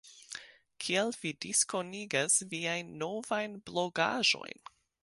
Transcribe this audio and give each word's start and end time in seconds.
Kiel 0.85 1.13
vi 1.25 1.33
diskonigas 1.45 2.41
viajn 2.55 2.91
novajn 3.05 3.59
blogaĵojn? 3.71 4.65